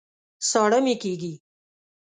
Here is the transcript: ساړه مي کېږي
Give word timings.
ساړه 0.49 0.79
مي 0.85 0.93
کېږي 1.01 1.33